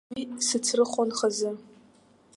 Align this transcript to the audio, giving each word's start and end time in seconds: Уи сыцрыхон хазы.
Уи 0.13 0.23
сыцрыхон 0.47 1.09
хазы. 1.17 1.51